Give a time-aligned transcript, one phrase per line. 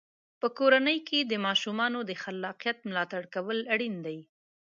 [0.41, 4.19] په کورنۍ کې د ماشومانو د خلاقیت ملاتړ کول اړین دی.